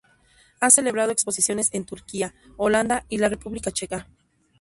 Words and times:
Ha 0.59 0.71
celebrado 0.71 1.11
exposiciones 1.11 1.69
en 1.75 1.85
Turquía, 1.85 2.33
Holanda 2.57 3.05
y 3.07 3.19
la 3.19 3.29
República 3.29 3.69
Checa. 3.71 4.07